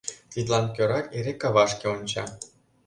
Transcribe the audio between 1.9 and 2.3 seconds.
онча.